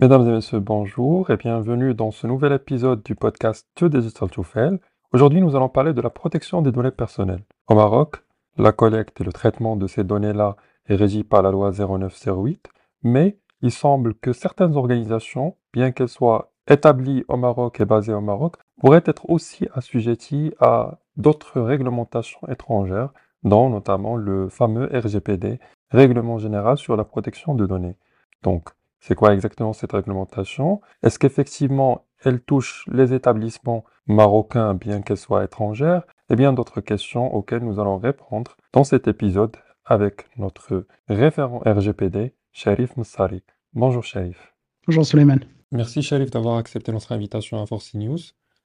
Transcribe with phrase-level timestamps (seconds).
[0.00, 4.44] Mesdames et messieurs, bonjour et bienvenue dans ce nouvel épisode du podcast To Digital to
[4.44, 4.78] Fail.
[5.12, 7.42] Aujourd'hui, nous allons parler de la protection des données personnelles.
[7.66, 8.22] Au Maroc,
[8.56, 10.54] la collecte et le traitement de ces données-là
[10.86, 12.68] est régi par la loi 0908,
[13.02, 18.20] mais il semble que certaines organisations, bien qu'elles soient établies au Maroc et basées au
[18.20, 23.12] Maroc, pourraient être aussi assujetties à d'autres réglementations étrangères,
[23.42, 25.58] dont notamment le fameux RGPD,
[25.90, 27.96] Règlement général sur la protection de données.
[28.44, 28.68] Donc,
[29.00, 30.80] c'est quoi exactement cette réglementation?
[31.02, 37.32] Est-ce qu'effectivement elle touche les établissements marocains bien qu'elles soient étrangères Et bien d'autres questions
[37.34, 43.42] auxquelles nous allons répondre dans cet épisode avec notre référent RGPD, Sharif Moussari.
[43.72, 44.54] Bonjour Sharif.
[44.86, 45.38] Bonjour Suleiman.
[45.70, 48.18] Merci Sharif d'avoir accepté notre invitation à Force News.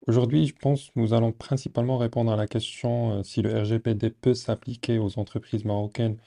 [0.08, 4.09] Aujourd'hui, je pense que nous allons principalement répondre à la question euh, si le RGPD
[4.09, 6.17] peut s'appliquer aux entreprises marocaines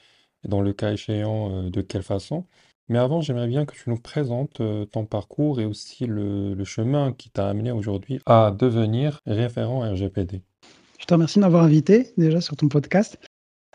[0.43, 2.45] et dans le cas échéant, euh, de quelle façon.
[2.87, 7.13] Mais avant, j'aimerais bien que tu nous présentes euh, ton parcours et aussi le, chemin
[7.13, 10.41] qui t'a amené aujourd'hui à devenir référent RGPD.
[10.99, 13.17] Je te remercie de m'avoir invité déjà sur ton podcast.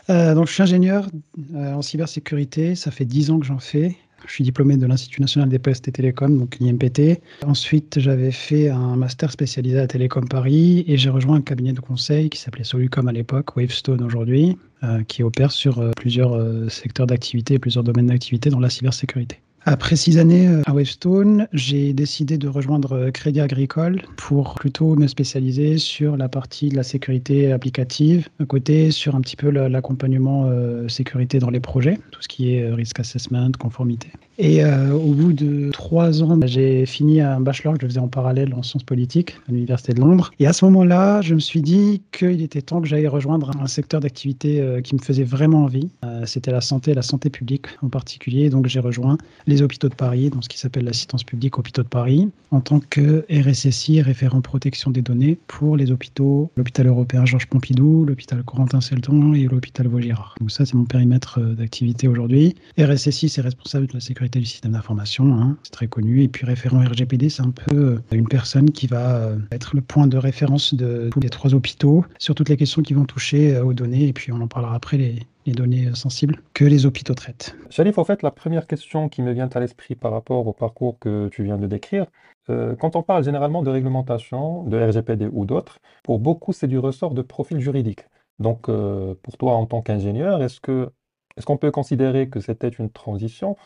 [0.08, 1.08] Euh, donc, je suis ingénieur
[1.55, 2.75] euh, en cybersécurité.
[2.75, 3.97] Ça fait dix ans que j'en fais.
[4.26, 7.20] Je suis diplômé de l'Institut national des postes et télécoms, donc l'IMPT.
[7.44, 11.80] Ensuite, j'avais fait un master spécialisé à Télécom Paris et j'ai rejoint un cabinet de
[11.80, 16.68] conseil qui s'appelait Solucom à l'époque, Wavestone aujourd'hui, euh, qui opère sur euh, plusieurs euh,
[16.68, 19.40] secteurs d'activité plusieurs domaines d'activité dans la cybersécurité.
[19.66, 24.97] Après six années euh, à Wavestone, j'ai décidé de rejoindre euh, Crédit Agricole pour plutôt
[24.97, 29.50] me spécialiser sur la partie de la sécurité applicative, à côté sur un petit peu
[29.50, 34.08] l'accompagnement euh, sécurité dans les projets, tout ce qui est risk assessment, conformité.
[34.42, 38.55] Et au bout de trois ans, j'ai fini un bachelor que je faisais en parallèle
[38.55, 40.30] en sciences politiques à l'Université de Londres.
[40.38, 43.66] Et à ce moment-là, je me suis dit qu'il était temps que j'aille rejoindre un
[43.66, 45.91] secteur d'activité qui me faisait vraiment envie.
[46.24, 48.48] C'était la santé, la santé publique en particulier.
[48.48, 51.88] Donc j'ai rejoint les hôpitaux de Paris, dans ce qui s'appelle l'assistance publique hôpitaux de
[51.88, 57.46] Paris, en tant que RSSI, référent protection des données pour les hôpitaux, l'hôpital européen Georges
[57.46, 60.34] Pompidou, l'hôpital Corentin-Selton et l'hôpital Vaugirard.
[60.40, 62.55] Donc ça, c'est mon périmètre euh, d'activité aujourd'hui.
[62.78, 66.23] RSSI, c'est responsable de la sécurité du système d'information, hein, c'est très connu.
[66.23, 69.80] Et puis référent RGPD, c'est un peu euh, une personne qui va euh, être le
[69.80, 73.58] point de référence de tous les trois hôpitaux sur toutes les questions qui vont toucher
[73.58, 74.08] aux données.
[74.08, 77.57] Et puis on en parlera après les, données sensibles que les hôpitaux traitent.
[77.70, 80.96] Sharif, en fait, la première question qui me vient à l'esprit par rapport au parcours
[81.01, 82.07] que tu viens de décrire,
[82.51, 86.79] euh, quand on parle généralement de réglementation, de RGPD ou d'autres, pour beaucoup, c'est du
[86.79, 88.07] ressort de profil juridique.
[88.39, 90.90] Donc, euh, pour toi, en tant qu'ingénieur, est-ce que
[91.36, 93.57] est-ce qu'on peut considérer que c'était une transition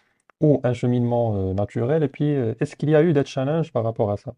[0.63, 2.25] un cheminement euh, naturel Et puis,
[2.61, 4.35] est-ce qu'il y a eu des challenges par rapport à ça?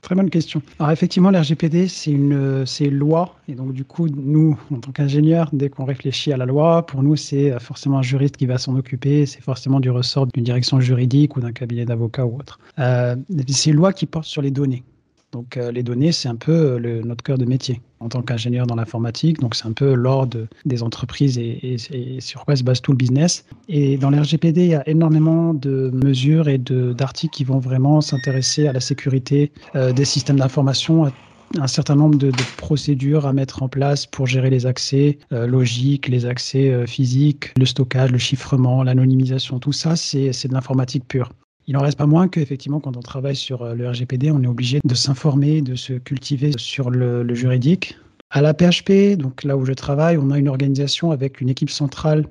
[0.00, 0.62] Très bonne question.
[0.78, 3.34] Alors effectivement, l'RGPD, c'est une, c'est loi.
[3.48, 7.02] Et donc du coup, nous, en tant qu'ingénieurs, dès qu'on réfléchit à la loi, pour
[7.02, 9.26] nous, c'est forcément un juriste qui va s'en occuper.
[9.26, 12.60] C'est forcément du ressort d'une direction juridique ou d'un cabinet d'avocats ou autre.
[12.78, 13.16] Euh,
[13.48, 14.84] c'est une loi qui porte sur les données.
[15.32, 18.22] Donc euh, les données, c'est un peu euh, le, notre cœur de métier en tant
[18.22, 19.40] qu'ingénieur dans l'informatique.
[19.40, 21.76] Donc c'est un peu l'ordre des entreprises et,
[22.20, 23.44] sur quoi se base tout le business.
[23.68, 28.68] Et dans l'RGPD, il y a énormément de mesures et d'articles qui vont vraiment s'intéresser
[28.68, 31.12] à la sécurité euh, des systèmes d'information,
[31.58, 36.26] un certain nombre de, procédures à mettre en place pour gérer les accès logiques, les
[36.26, 41.32] accès physiques, le stockage, le chiffrement, l'anonymisation, tout ça, c'est de l'informatique pure.
[41.68, 44.46] Il n'en reste pas moins qu'effectivement, quand on travaille sur euh, le RGPD, on est
[44.46, 47.98] obligé de s'informer, de se cultiver sur le, juridique.
[48.30, 51.68] À la PHP, donc là où je travaille, on a une organisation avec une équipe
[51.68, 52.24] centrale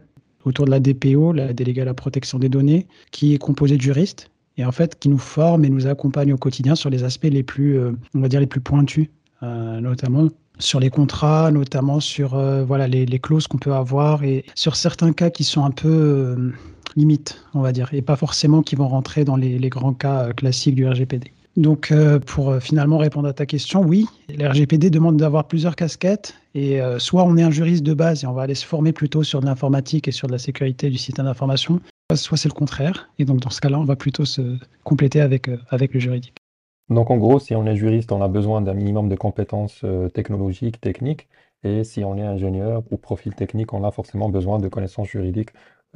[0.44, 3.81] autour de la DPO, la déléguée à la protection des données, qui est composée de
[3.81, 7.30] juristes et en fait qui nous forme et nous accompagne au quotidien sur les aspects
[7.30, 9.08] les plus, euh, on va dire les plus pointus,
[9.44, 12.30] euh, notamment sur les contrats, notamment sur
[12.66, 16.52] voilà les clauses qu'on peut avoir et sur certains cas qui sont un peu
[16.97, 20.34] limite, on va dire, et pas forcément qui vont rentrer dans les, grands cas euh,
[20.34, 21.31] classiques du RGPD.
[21.56, 25.75] Donc, euh, pour euh, finalement répondre à ta question, oui, le RGPD demande d'avoir plusieurs
[25.75, 26.36] casquettes.
[26.56, 29.22] Et soit on est un juriste de base et on va aller se former plutôt
[29.22, 31.81] sur de l'informatique et sur de la sécurité du système d'information,
[32.16, 33.12] soit c'est le contraire.
[33.19, 36.33] Et donc, dans ce cas-là, on va plutôt se compléter avec, avec le juridique.
[36.89, 39.86] Donc, en gros, si on est juriste, on a besoin d'un minimum de compétences
[40.16, 41.27] technologiques, techniques.
[41.63, 45.51] Et si on est ingénieur ou profil technique, on a forcément besoin de connaissances juridiques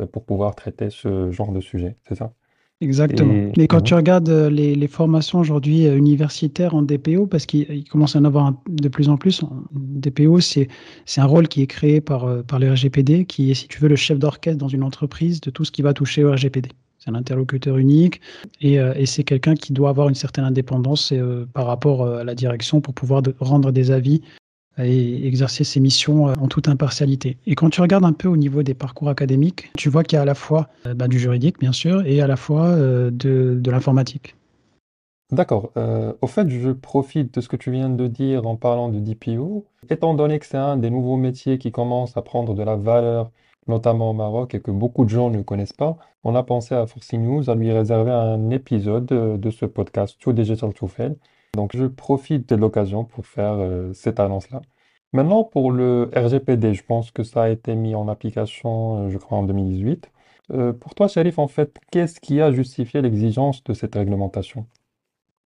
[0.06, 2.34] pour pouvoir traiter ce genre de sujet, c'est ça?
[2.82, 3.52] Exactement.
[3.58, 8.16] Mais quand tu regardes euh, les, formations aujourd'hui euh, universitaires en DPO, parce qu'il commence
[8.16, 10.68] à en avoir de plus en plus, DPO, c'est
[11.18, 13.96] un rôle qui est créé par, par le RGPD, qui est, si tu veux, le
[13.96, 16.70] chef d'orchestre dans une entreprise de tout ce qui va toucher au RGPD.
[16.98, 18.22] C'est un interlocuteur unique
[18.62, 21.12] et, et c'est quelqu'un qui doit avoir une certaine indépendance
[21.52, 24.22] par rapport à la direction pour pouvoir rendre des avis
[24.78, 27.38] et exercer ses missions en toute impartialité.
[27.46, 30.20] Et quand tu regardes un peu au niveau des parcours académiques, tu vois qu'il y
[30.20, 34.36] a à la fois bah, du juridique, bien sûr, et à la fois de l'informatique.
[35.32, 35.72] D'accord.
[35.78, 39.00] Euh, au fait, je profite de ce que tu viens de dire en parlant de
[39.00, 39.66] DPO.
[39.90, 43.32] Étant donné que c'est un des nouveaux métiers qui commence à prendre de la valeur,
[43.68, 46.86] notamment au Maroc, et que beaucoup de gens ne connaissent pas, on a pensé à
[46.86, 51.16] Forcy News à lui réserver un épisode de ce podcast To Digital to Fail.
[51.56, 54.62] Donc, je profite de l'occasion pour faire euh, cette annonce-là.
[55.14, 59.18] Maintenant, pour le RGPD, je pense que ça a été mis en application, euh, je
[59.18, 60.10] crois, en 2018.
[60.80, 64.66] pour toi, Sharif, en fait, qu'est-ce qui a justifié l'exigence de cette réglementation?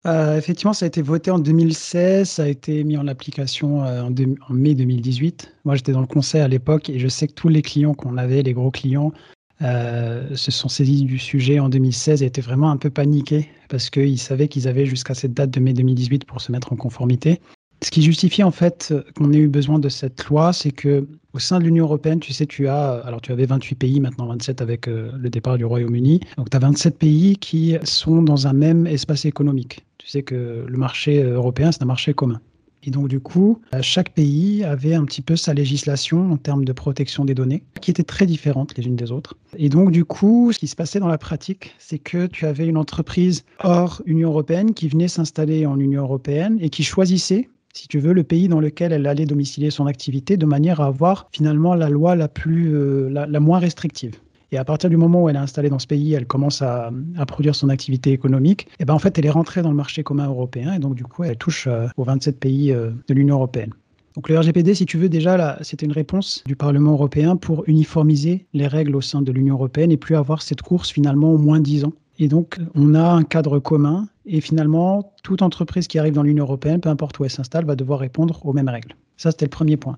[0.06, 4.04] Euh, effectivement, ça a été voté en 2016, ça a été mis en application euh,
[4.04, 5.56] en, mai 2018.
[5.66, 8.18] Moi, j'étais dans le conseil à l'époque et je sais que tous les clients qu'on
[8.18, 9.12] avait, les gros clients,
[9.62, 13.90] euh, se sont saisis du sujet en 2016 et étaient vraiment un peu paniqués parce
[13.90, 17.40] qu'ils savaient qu'ils avaient jusqu'à cette date de mai 2018 pour se mettre en conformité.
[17.84, 21.40] Ce qui justifie en fait qu'on ait eu besoin de cette loi, c'est que au
[21.40, 24.62] sein de l'Union européenne, tu sais, tu as, alors tu avais 28 pays, maintenant 27
[24.62, 26.22] avec le départ du Royaume-Uni.
[26.38, 29.86] Donc tu as 27 pays qui sont dans un même espace économique.
[30.06, 32.40] Tu sais que le marché euh, européen, c'est un marché commun.
[32.86, 36.64] Et donc, du coup, euh, chaque pays avait un petit peu sa législation en termes
[36.64, 39.36] de protection des données, qui était très différente les unes des autres.
[39.58, 42.68] Et donc, du coup, ce qui se passait dans la pratique, c'est que tu avais
[42.68, 47.90] une entreprise hors Union européenne qui venait s'installer en Union européenne et qui choisissait si
[47.90, 51.28] tu veux, le pays dans lequel elle allait domicilier son activité de manière à avoir
[51.34, 54.14] finalement la loi la, plus, euh, la moins restrictive.
[54.56, 56.90] Et à partir du moment où elle est installée dans ce pays, elle commence à,
[57.28, 60.28] produire son activité économique, et ben en fait, elle est rentrée dans le marché commun
[60.28, 63.74] européen, et donc du coup, elle touche euh, aux 27 pays euh, de l'Union européenne.
[64.16, 68.46] Donc le RGPD, si tu veux, déjà, c'était une réponse du Parlement européen pour uniformiser
[68.54, 71.60] les règles au sein de l'Union européenne et plus avoir cette course finalement au moins
[71.60, 71.94] 10 ans.
[72.18, 76.46] Et donc, on a un cadre commun et finalement, toute entreprise qui arrive dans l'Union
[76.46, 78.96] européenne, peu importe où elle s'installe, va devoir répondre aux mêmes règles.
[79.18, 79.98] Ça, c'était le premier point.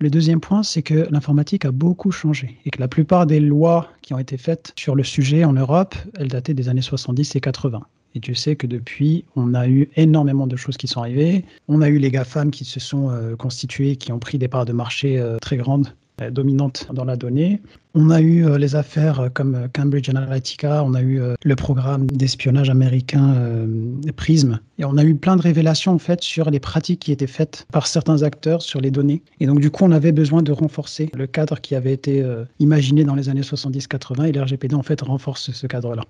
[0.00, 3.88] Le deuxième point, c'est que l'informatique a beaucoup changé et que la plupart des lois
[4.00, 7.40] qui ont été faites sur le sujet en Europe, elles dataient des années 70 et
[7.40, 7.82] 80.
[8.14, 11.44] Et tu sais que depuis, on a eu énormément de choses qui sont arrivées.
[11.66, 14.64] On a eu les GAFAM qui se sont euh, constitués, qui ont pris des parts
[14.64, 15.88] de marché euh, très grandes
[16.30, 17.60] dominante dans la donnée.
[17.94, 22.06] On a eu euh, les affaires euh, comme Cambridge Analytica, on a eu le programme
[22.06, 23.34] d'espionnage américain
[24.16, 27.26] PRISM, et on a eu plein de révélations en fait sur les pratiques qui étaient
[27.26, 29.22] faites par certains acteurs sur les données.
[29.40, 32.24] Et donc du coup, on avait besoin de renforcer le cadre qui avait été
[32.58, 36.02] imaginé dans les années 70-80, et l'RGPD en fait renforce ce cadre-là.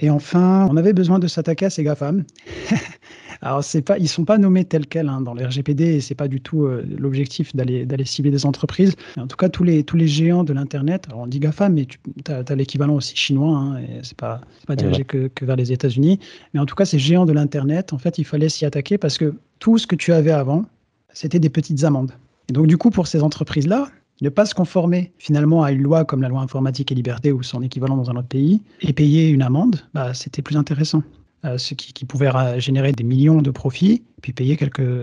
[0.00, 2.24] Et enfin, on avait besoin de s'attaquer à ces GAFAM.
[3.40, 6.16] Alors, c'est pas, ils sont pas nommés tels quels hein, dans les RGPD et c'est
[6.16, 8.96] pas du tout euh, l'objectif d'aller, d'aller cibler des entreprises.
[9.16, 11.86] en tout cas, tous les, tous les géants de l'Internet, alors on dit GAFAM, mais
[11.86, 11.98] tu
[12.28, 16.18] as, l'équivalent aussi chinois, hein, et c'est pas, pas dirigé que, que, vers les États-Unis.
[16.52, 19.18] Mais en tout cas, ces géants de l'Internet, en fait, il fallait s'y attaquer parce
[19.18, 20.64] que tout ce que tu avais avant,
[21.12, 22.12] c'était des petites amendes.
[22.48, 23.88] Et donc, du coup, pour ces entreprises-là,
[24.20, 27.42] ne pas se conformer finalement à une loi comme la loi informatique et liberté ou
[27.42, 31.02] son équivalent dans un autre pays et payer une amende, bah, c'était plus intéressant.
[31.44, 34.58] Euh, ce qui, pouvait générer des millions de profits, puis payer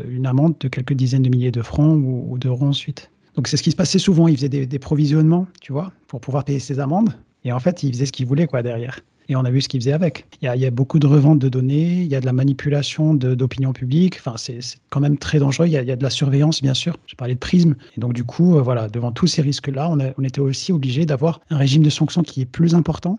[0.09, 3.09] une amende de quelques dizaines de milliers de francs ou, d'euros ensuite.
[3.35, 4.27] Donc c'est ce qui se passait souvent.
[4.27, 7.15] Ils faisaient des, provisionnements, tu vois, pour pouvoir payer ces amendes.
[7.45, 8.99] Et en fait, ils faisaient ce qu'ils voulaient quoi derrière.
[9.27, 10.25] Et on a vu ce qu'ils faisaient avec.
[10.41, 13.73] Il y, a, beaucoup de revente de données, il y a de la manipulation d'opinion
[13.73, 14.17] publique.
[14.19, 15.67] Enfin, c'est quand même très dangereux.
[15.67, 16.97] Il y, a, de la surveillance, bien sûr.
[17.07, 17.75] J'ai parlé de prisme.
[17.97, 21.41] Et donc, du coup, euh, voilà, devant tous ces risques-là, on, était aussi obligé d'avoir
[21.49, 23.17] un régime de sanctions qui est plus important.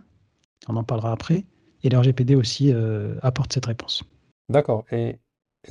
[0.68, 1.44] On en parlera après.
[1.82, 4.04] Et le RGPD aussi euh, apporte cette réponse.
[4.48, 4.84] D'accord.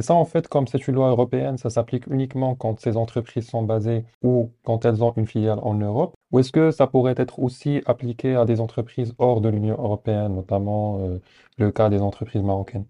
[0.03, 3.63] Ça, en fait, comme c'est une loi européenne, ça s'applique uniquement quand ces entreprises sont
[3.63, 7.39] basées ou quand elles ont une filiale en Europe Ou est-ce que ça pourrait être
[7.39, 11.19] aussi appliqué à des entreprises hors de l'Union européenne, notamment euh,
[11.57, 12.85] le cas des entreprises marocaines?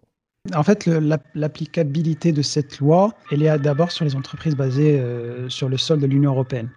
[0.54, 0.86] En fait,
[1.34, 6.00] l'applicabilité de cette loi, elle est d'abord sur les entreprises basées euh, sur le sol
[6.00, 6.70] de l'Union européenne.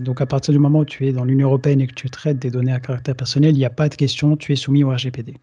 [0.00, 2.38] donc, à partir du moment où tu es dans l'Union européenne et que tu traites
[2.38, 4.90] des données à caractère personnel, il n'y a pas de question, tu es soumis au
[4.90, 5.34] RGPD.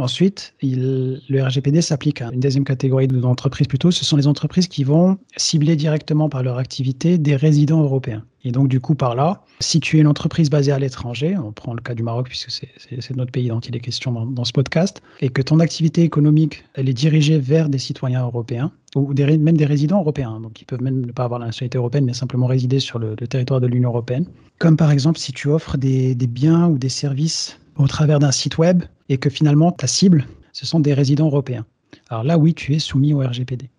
[0.00, 3.90] Ensuite, le RGPD s'applique à une deuxième catégorie d'entreprises plutôt.
[3.90, 8.22] Ce sont les entreprises qui vont cibler directement par leur activité des résidents européens.
[8.44, 11.50] Et donc, du coup, par là, si tu es une entreprise basée à l'étranger, on
[11.50, 14.52] prend le cas du Maroc puisque c'est notre pays dont il est question dans, ce
[14.52, 19.56] podcast, et que ton activité économique, elle est dirigée vers des citoyens européens, ou même
[19.56, 22.46] des résidents européens, donc ils peuvent même ne pas avoir la nationalité européenne, mais simplement
[22.46, 24.26] résider sur le, territoire de l'Union européenne.
[24.58, 28.58] Comme par exemple si tu offres des biens ou des services au travers d'un site
[28.58, 31.66] web et que finalement ta cible, ce sont des résidents européens.
[32.10, 33.70] Alors là, oui, tu es soumis au RGPD.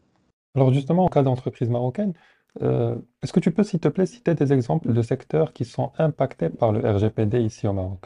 [0.56, 2.14] Alors justement, en cas d'entreprise marocaine,
[2.62, 5.92] euh, est-ce que tu peux, s'il te plaît, citer des exemples de secteurs qui sont
[5.98, 8.06] impactés par le RGPD ici au Maroc?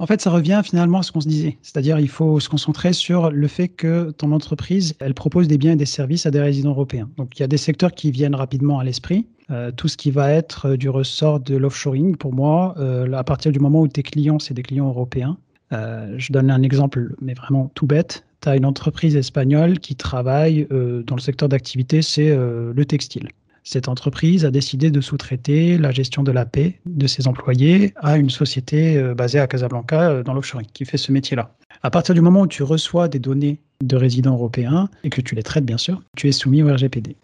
[0.00, 1.58] En fait, ça revient finalement à ce qu'on se disait.
[1.60, 5.72] C'est-à-dire, il faut se concentrer sur le fait que ton entreprise, elle propose des biens
[5.72, 7.10] et des services à des résidents européens.
[7.16, 9.26] Donc, il y a des secteurs qui viennent rapidement à l'esprit.
[9.50, 13.24] Euh, tout ce qui va être euh, du ressort de l'offshoring, pour moi, euh, à
[13.24, 15.36] partir du moment où tes clients, c'est des clients européens.
[15.70, 18.24] Je donne un exemple, mais vraiment tout bête.
[18.40, 23.28] Tu as une entreprise espagnole qui travaille dans le secteur d'activité, c'est le textile.
[23.70, 28.16] Cette entreprise a décidé de sous-traiter la gestion de la paix de ses employés à
[28.16, 31.54] une société euh, basée à Casablanca euh, dans l'offshoring qui fait ce métier-là.
[31.82, 35.34] À partir du moment où tu reçois des données de résidents européens et que tu
[35.34, 37.14] les traites bien sûr, tu es soumis au RGPD.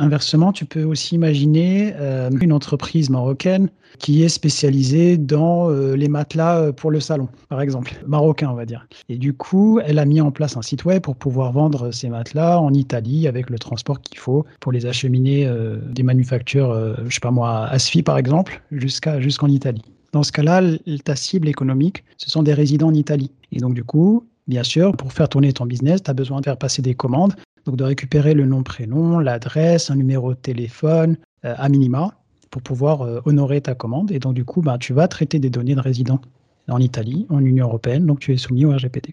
[0.00, 6.06] Inversement, tu peux aussi imaginer euh, une entreprise marocaine qui est spécialisée dans euh, les
[6.06, 8.86] matelas euh, pour le salon, par exemple, marocain, on va dire.
[9.08, 12.08] Et du coup, elle a mis en place un site web pour pouvoir vendre ces
[12.08, 15.52] matelas en Italie avec le transport qu'il faut pour les acheminer
[15.90, 19.82] des manufactures, je sais pas moi, Asfi par exemple, jusqu'à jusqu'en Italie.
[20.12, 20.62] Dans ce cas-là,
[21.04, 23.32] ta cible économique, ce sont des résidents en Italie.
[23.50, 26.44] Et donc, du coup, Bien sûr, pour faire tourner ton business, tu as besoin de
[26.46, 27.34] faire passer des commandes
[27.68, 32.14] donc de récupérer le nom, prénom, l'adresse, un numéro de téléphone, euh, à minima,
[32.50, 34.10] pour pouvoir euh, honorer ta commande.
[34.10, 36.20] Et donc du coup, bah, tu vas traiter des données de résidents
[36.68, 39.12] en Italie, en Union européenne, donc tu es soumis au RGPD.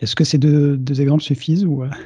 [0.00, 1.84] Est-ce que ces deux, exemples suffisent ou...
[1.84, 1.90] Euh?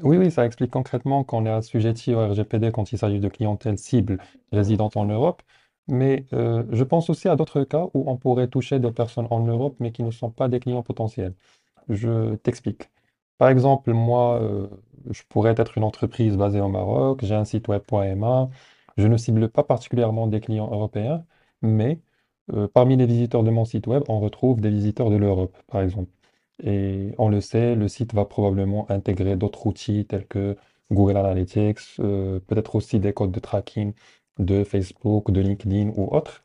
[0.00, 3.78] Oui, oui, ça explique concrètement qu'on est assujetti au RGPD quand il s'agit de clientèle
[3.78, 4.18] cible
[4.52, 5.42] résidente en Europe.
[5.88, 9.74] Mais je pense aussi à d'autres cas où on pourrait toucher des personnes en Europe,
[9.80, 11.34] mais qui ne sont pas des clients potentiels.
[11.88, 12.90] Je t'explique.
[13.38, 14.40] Par exemple, moi,
[15.10, 18.50] je pourrais être une entreprise basée au Maroc, j'ai un site web.ma,
[18.96, 21.24] je ne cible pas particulièrement des clients européens,
[21.62, 22.00] mais
[22.52, 25.82] euh, parmi les visiteurs de mon site web, on retrouve des visiteurs de l'Europe, par
[25.82, 26.10] exemple.
[26.62, 30.56] Et on le sait, le site va probablement intégrer d'autres outils tels que
[30.90, 33.92] Google Analytics, euh, peut-être aussi des codes de tracking
[34.38, 36.44] de Facebook, de LinkedIn ou autres.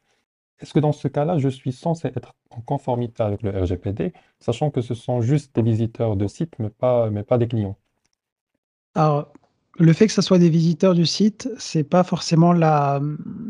[0.63, 4.71] Est-ce que dans ce cas-là, je suis censé être en conformité avec le RGPD, sachant
[4.71, 7.77] que ce sont juste des visiteurs de site, mais pas, mais pas des clients?
[8.95, 9.33] Alors,
[9.77, 13.01] le fait que ce soit des visiteurs du site, c'est pas forcément la,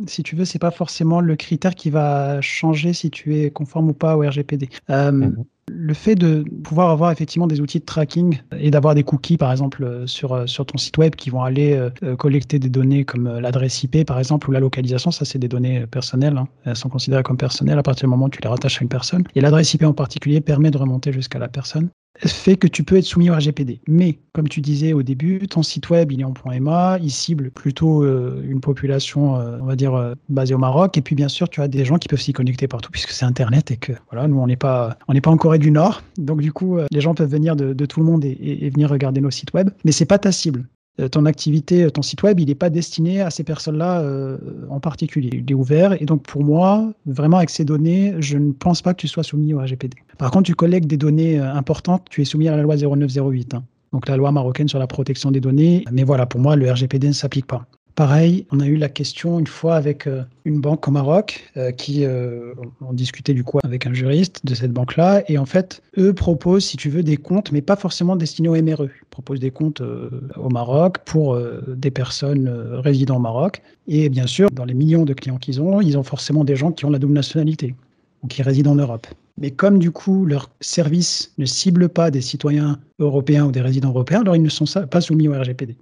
[0.08, 3.90] si tu veux, c'est pas forcément le critère qui va changer si tu es conforme
[3.90, 4.70] ou pas au RGPD.
[4.90, 9.04] Euh, mmh le fait de pouvoir avoir effectivement des outils de tracking et d'avoir des
[9.04, 12.70] cookies, par exemple, sur, euh, sur ton site web qui vont aller euh, collecter des
[12.70, 16.48] données comme l'adresse IP, par exemple, ou la localisation, ça c'est des données personnelles, hein.
[16.66, 18.90] elles sont considérées comme personnelles à partir du moment où tu les rattaches à une
[18.90, 19.24] personne.
[19.36, 21.90] Et l'adresse IP en particulier permet de remonter jusqu'à la personne
[22.20, 23.82] fait que tu peux être soumis au RGPD.
[23.88, 27.52] Mais, comme tu disais au début, ton site web, il est en .ma, il cible
[27.52, 30.98] plutôt euh, une population, euh, on va dire, euh, basée au Maroc.
[30.98, 33.26] Et puis, bien sûr, tu as des gens qui peuvent s'y connecter partout puisque c'est
[33.26, 36.04] Internet et que, voilà, nous, on n'est pas, en Corée du Nord.
[36.18, 39.20] Donc, du coup, les gens peuvent venir de, tout le monde et, et, venir regarder
[39.20, 39.70] nos sites web.
[39.84, 40.66] Mais c'est pas ta cible.
[41.00, 44.38] Euh, ton activité, euh, ton site web, il n'est pas destiné à ces personnes-là euh,
[44.70, 45.32] en particulier.
[45.34, 48.94] Il est ouvert et donc pour moi, vraiment avec ces données, je ne pense pas
[48.94, 49.98] que tu sois soumis au RGPD.
[50.20, 53.64] Par contre, tu collectes des données importantes, tu es soumis à la loi 0908, hein.
[53.92, 55.84] donc la loi marocaine sur la protection des données.
[55.92, 57.66] Mais voilà, pour moi, le RGPD ne s'applique pas.
[57.96, 61.72] Pareil, on a eu la question une fois avec euh, une banque au Maroc euh,
[61.72, 65.84] qui euh, ont discuté du coup avec un juriste de cette banque-là et en fait,
[66.00, 68.86] eux proposent, si tu veux, des comptes, mais pas forcément destinés au MRE.
[68.86, 74.50] Ils proposent des comptes au Maroc pour des personnes résidant au Maroc et bien sûr,
[74.50, 77.00] dans les millions de clients qu'ils ont, ils ont forcément des gens qui ont la
[77.00, 77.76] double nationalité
[78.24, 79.06] ou qui résident en Europe.
[79.38, 83.90] Mais comme du coup leur service ne cible pas des citoyens européens ou des résidents
[83.90, 85.76] européens, alors ils ne sont pas soumis au RGPD.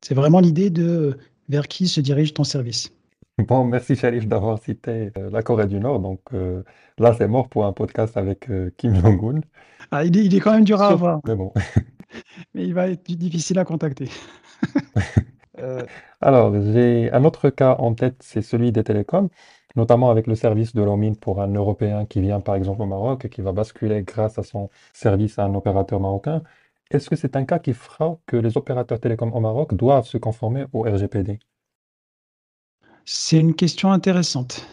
[0.00, 1.16] C'est vraiment l'idée de
[1.48, 2.90] vers qui se dirige ton service
[3.38, 6.00] Bon, merci Sharif d'avoir cité euh, la Corée du Nord.
[6.00, 6.62] Donc euh,
[6.96, 9.40] là, c'est mort pour un podcast avec euh, Kim Jong-un.
[9.90, 11.20] Ah, il, est, quand même dur à avoir.
[11.26, 11.52] Mais bon.
[12.54, 14.08] Mais il va être difficile à contacter.
[16.22, 19.28] alors, j'ai un autre cas en tête, c'est celui des télécoms,
[19.76, 23.26] notamment avec le service de roaming pour un Européen qui vient par exemple au Maroc
[23.26, 26.42] et qui va basculer grâce à son service à un opérateur marocain.
[26.90, 30.18] Est-ce que c'est un cas qui fera que les opérateurs télécoms au Maroc doivent se
[30.18, 31.40] conformer au RGPD?
[33.04, 34.66] C'est une question intéressante.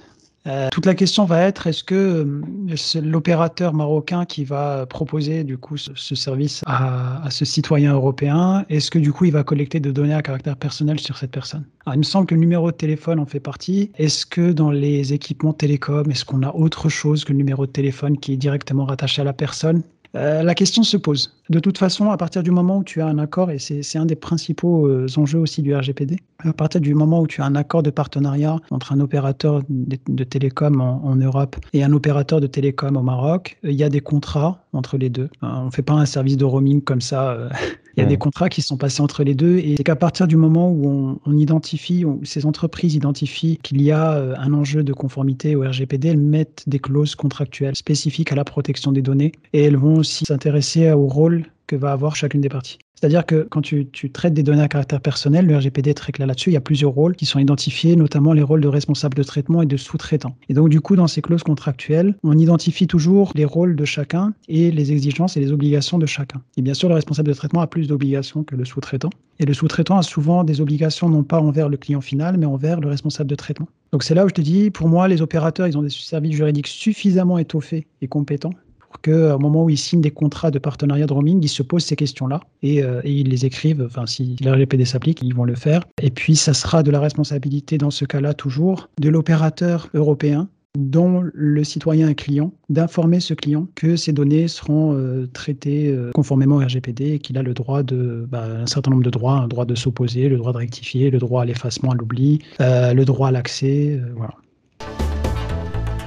[0.45, 5.57] Euh, toute la question va être est-ce que euh, l'opérateur marocain qui va proposer du
[5.57, 9.93] coup ce, service à, ce citoyen européen, est-ce que du coup il va collecter des
[9.93, 11.63] données à caractère personnel sur cette personne?
[11.87, 13.91] Il me semble que le numéro de téléphone en fait partie.
[13.95, 17.71] Est-ce que dans les équipements télécoms, est-ce qu'on a autre chose que le numéro de
[17.71, 19.81] téléphone qui est directement rattaché à la personne?
[20.15, 21.35] Euh, la question se pose.
[21.49, 24.05] De toute façon, à partir du moment où tu as un accord, et c'est un
[24.05, 27.55] des principaux euh, enjeux aussi du RGPD, à partir du moment où tu as un
[27.55, 32.95] accord de partenariat entre un opérateur de, télécom en, Europe et un opérateur de télécom
[32.95, 35.29] au Maroc, il y a des contrats entre les deux.
[35.41, 37.49] Euh, on ne fait pas un service de roaming comme ça.
[37.95, 40.27] Il y a des contrats qui sont passés entre les deux et c'est qu'à partir
[40.27, 44.83] du moment où on, identifie, où ces entreprises identifient qu'il y a euh, un enjeu
[44.83, 49.31] de conformité au RGPD, elles mettent des clauses contractuelles spécifiques à la protection des données
[49.53, 52.79] et elles vont aussi s'intéresser au rôle que va avoir chacune des parties.
[53.03, 56.25] C'est-à-dire que quand tu, traites des données à caractère personnel, le RGPD est très clair
[56.25, 56.51] là-dessus.
[56.51, 59.61] Il y a plusieurs rôles qui sont identifiés, notamment les rôles de responsable de traitement
[59.61, 60.37] et de sous-traitant.
[60.47, 64.33] Et donc, du coup, dans ces clauses contractuelles, on identifie toujours les rôles de chacun
[64.47, 66.41] et les exigences et les obligations de chacun.
[66.55, 69.09] Et bien sûr, le responsable de traitement a plus d'obligations que le sous-traitant.
[69.39, 72.79] Et le sous-traitant a souvent des obligations non pas envers le client final, mais envers
[72.79, 73.67] le responsable de traitement.
[73.91, 76.37] Donc, c'est là où je te dis, pour moi, les opérateurs, ils ont des services
[76.37, 78.53] juridiques suffisamment étoffés et compétents
[79.01, 81.95] qu'au moment où ils signent des contrats de partenariat de roaming, ils se posent ces
[81.95, 83.83] questions-là et, euh, ils les écrivent.
[83.85, 85.83] Enfin, si le RGPD s'applique, ils vont le faire.
[86.01, 91.23] Et puis, ça sera de la responsabilité, dans ce cas-là, toujours de l'opérateur européen dont
[91.35, 96.55] le citoyen est client, d'informer ce client que ces données seront euh, traitées euh, conformément
[96.55, 99.47] au RGPD et qu'il a le droit de, bah, un certain nombre de droits, un
[99.47, 103.27] droit de s'opposer, le droit de rectifier, le droit à l'effacement, à l'oubli, le droit
[103.27, 104.33] à l'accès, voilà.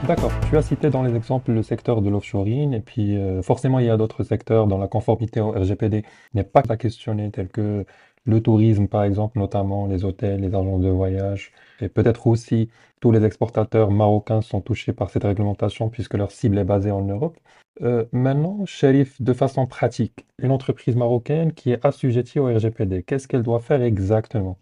[0.03, 0.39] D'accord.
[0.41, 3.87] Tu as cité dans les exemples le secteur de l'offshoring, et puis euh, forcément il
[3.87, 7.85] y a d'autres secteurs dont la conformité au RGPD n'est pas à questionner, tels que
[8.25, 11.51] le tourisme par exemple, notamment les hôtels, les agences de voyage,
[11.81, 16.59] et peut-être aussi tous les exportateurs marocains sont touchés par cette réglementation puisque leur cible
[16.59, 17.37] est basée en Europe.
[17.83, 23.29] Euh, maintenant, Sherif, de façon pratique, une entreprise marocaine qui est assujettie au RGPD, qu'est-ce
[23.29, 24.59] qu'elle doit faire exactement?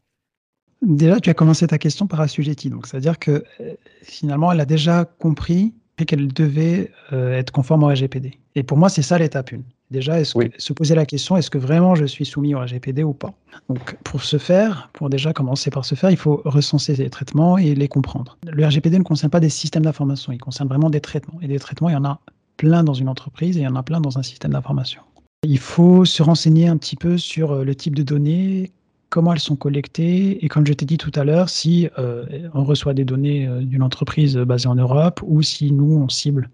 [0.83, 2.71] Déjà, tu as commencé ta question par assujetti.
[2.71, 5.73] Donc, c'est-à-dire que euh, finalement, elle a déjà compris
[6.07, 8.39] qu'elle devait euh, être conforme au RGPD.
[8.57, 9.61] Et pour moi, c'est ça l'étape 1.
[9.91, 13.13] Déjà, est-ce se poser la question, est-ce que vraiment je suis soumis au RGPD ou
[13.13, 13.33] pas?
[13.69, 17.59] Donc, pour ce faire, pour déjà commencer par ce faire, il faut recenser les traitements
[17.59, 18.37] et les comprendre.
[18.51, 21.39] Le RGPD ne concerne pas des systèmes d'information, il concerne vraiment des traitements.
[21.43, 22.19] Et des traitements, il y en a
[22.57, 25.03] plein dans une entreprise et il y en a plein dans un système d'information.
[25.47, 28.73] Il faut se renseigner un petit peu sur euh, le type de données,
[29.15, 32.65] comment elles sont collectées et comme je t'ai dit tout à l'heure, si euh, on
[32.65, 36.51] reçoit des données euh, d'une entreprise basée en Europe ou si nous, on cible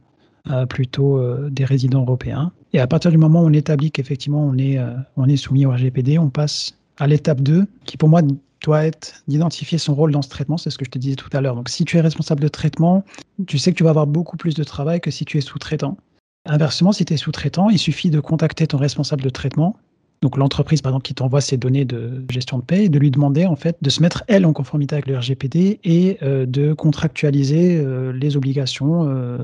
[0.50, 2.52] euh, plutôt des résidents européens.
[2.74, 4.78] Et à partir du moment où on établit qu'effectivement on est,
[5.16, 8.20] on est soumis au RGPD, on passe à l'étape 2 qui pour moi
[8.62, 11.30] doit être d'identifier son rôle dans ce traitement, c'est ce que je te disais tout
[11.32, 11.54] à l'heure.
[11.54, 13.06] Donc si tu es responsable de traitement,
[13.46, 15.96] tu sais que tu vas avoir beaucoup plus de travail que si tu es sous-traitant.
[16.44, 19.76] Inversement, si tu es sous-traitant, il suffit de contacter ton responsable de traitement
[20.22, 23.46] donc l'entreprise, par exemple, qui t'envoie ses données de gestion de paie, de lui demander
[23.46, 27.78] en fait de se mettre elle en conformité avec le RGPD et euh, de contractualiser
[27.78, 29.38] euh, les obligations euh,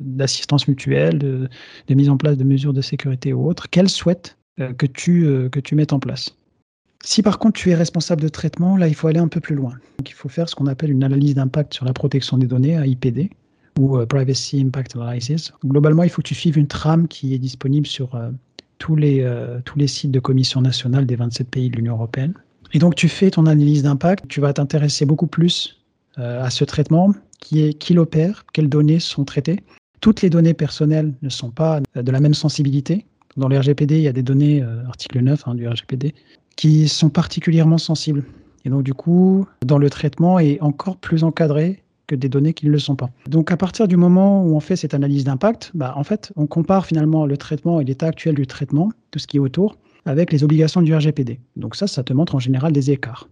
[0.00, 1.48] d'assistance mutuelle, de,
[1.94, 4.36] mise en place de mesures de sécurité ou autres qu'elle souhaite
[4.76, 6.34] que tu que tu mettes en place.
[7.04, 9.54] Si par contre tu es responsable de traitement, là il faut aller un peu plus
[9.54, 9.74] loin.
[9.98, 12.74] Donc il faut faire ce qu'on appelle une analyse d'impact sur la protection des données,
[12.74, 13.30] AIPD,
[13.78, 15.52] ou Privacy Impact Analysis.
[15.64, 18.18] Globalement, il faut que tu suives une trame qui est disponible sur
[18.78, 22.34] tous les, euh, tous les sites de commission nationale des 27 pays de l'Union européenne.
[22.72, 25.80] Et donc, tu fais ton analyse d'impact, tu vas t'intéresser beaucoup plus
[26.18, 29.60] euh, à ce traitement, qui est qui l'opère, quelles données sont traitées.
[30.00, 33.06] Toutes les données personnelles ne sont pas de la même sensibilité.
[33.36, 36.14] Dans le RGPD, il y a des données, euh, article 9 hein, du RGPD,
[36.56, 38.24] qui sont particulièrement sensibles.
[38.64, 42.66] Et donc, du coup, dans le traitement est encore plus encadré que des données qui
[42.66, 43.10] ne le sont pas.
[43.28, 46.48] Donc à partir du moment où on fait cette analyse d'impact, bah, en fait, on
[46.48, 50.32] compare finalement le traitement et l'état actuel du traitement, tout ce qui est autour, avec
[50.32, 51.38] les obligations du RGPD.
[51.54, 53.28] Donc ça, ça te montre en général des écarts.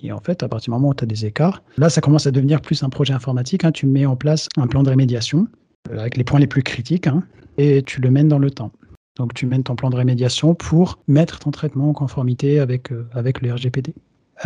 [0.00, 2.26] Et en fait, à partir du moment où tu as des écarts, là, ça commence
[2.26, 3.64] à devenir plus un projet informatique.
[3.64, 3.72] Hein.
[3.72, 5.48] Tu mets en place un plan de rémédiation
[5.90, 7.24] euh, avec les points les plus critiques hein,
[7.58, 8.70] et tu le mènes dans le temps.
[9.16, 13.06] Donc tu mènes ton plan de rémédiation pour mettre ton traitement en conformité avec, euh,
[13.12, 13.94] avec le RGPD.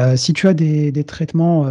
[0.00, 1.64] Euh, si tu as des, des traitements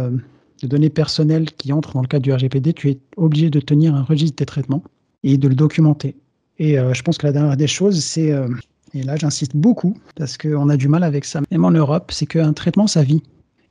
[0.62, 3.94] de données personnelles qui entrent dans le cadre du RGPD, tu es obligé de tenir
[3.94, 4.82] un registre des traitements
[5.22, 6.16] et de le documenter.
[6.58, 8.48] Et euh, je pense que la dernière des choses, c'est, euh,
[8.94, 12.26] et là j'insiste beaucoup, parce qu'on a du mal avec ça, même en Europe, c'est
[12.26, 13.22] qu'un traitement, ça vit.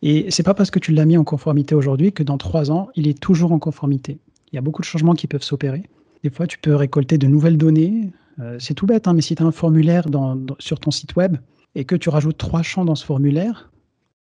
[0.02, 2.90] Et c'est pas parce que tu l'as mis en conformité aujourd'hui que dans trois ans,
[2.96, 4.20] il est toujours en conformité.
[4.52, 5.84] Il y a beaucoup de changements qui peuvent s'opérer.
[6.24, 8.12] Des fois, tu peux récolter de nouvelles données.
[8.40, 10.06] Euh, c'est tout bête, hein, mais si tu as un formulaire
[10.60, 11.38] sur ton site web
[11.74, 13.72] et que tu rajoutes trois champs dans ce formulaire,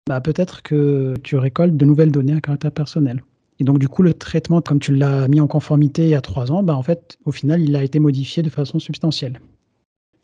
[0.10, 3.24] bah, peut-être que tu récoltes de nouvelles données à caractère personnel.
[3.60, 6.22] Et donc, du coup, le traitement, comme tu l'as mis en conformité il y a
[6.22, 9.39] trois ans, bah, en fait, au final, il a été modifié de façon substantielle.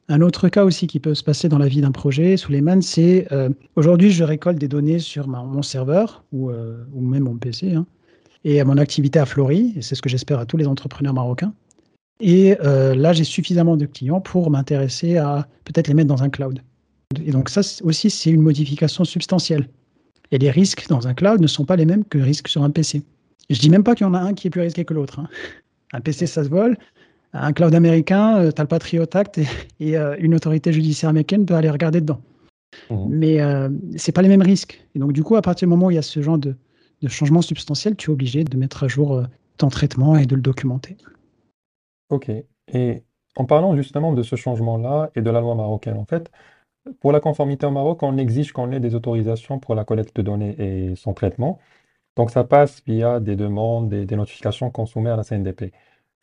[0.10, 2.62] Un autre cas aussi qui peut se passer dans la vie d'un projet, sous les
[2.62, 7.38] mains, c'est euh, aujourd'hui, je récolte des données sur mon serveur ou, euh, même mon
[7.38, 7.86] PC hein,
[8.44, 11.14] et à mon activité à Flory, et c'est ce que j'espère à tous les entrepreneurs
[11.14, 11.54] marocains.
[12.20, 16.30] Et euh, là, j'ai suffisamment de clients pour m'intéresser à peut-être les mettre dans un
[16.30, 16.62] cloud.
[17.26, 19.70] Et donc ça aussi, c'est une modification substantielle.
[20.32, 22.64] Et les risques dans un cloud ne sont pas les mêmes que les risques sur
[22.64, 23.04] un PC.
[23.50, 25.20] Je dis même pas qu'il y en a un qui est plus risqué que l'autre.
[25.20, 25.28] Hein.
[25.94, 26.78] Un PC, ça se vole.
[27.34, 29.40] Un cloud américain, euh, tu as le Patriot Act
[29.80, 32.22] et, euh, une autorité judiciaire américaine peut aller regarder dedans.
[32.90, 33.06] Mmh.
[33.10, 34.84] Mais euh, ce n'est pas les mêmes risques.
[34.96, 36.56] Et donc, du coup, à partir du moment où il y a ce genre de,
[37.02, 39.24] de changement substantiel, tu es obligé de mettre à jour euh,
[39.58, 40.98] ton traitement et de le documenter.
[42.10, 42.32] Ok.
[42.74, 43.04] Et
[43.36, 46.32] en parlant justement de ce changement-là et de la loi marocaine, en fait,
[47.00, 50.22] pour la conformité au Maroc, on exige qu'on ait des autorisations pour la collecte de
[50.22, 51.60] données et son traitement.
[52.16, 55.74] Donc ça passe via des demandes, des, des notifications qu'on soumet à la CNDP.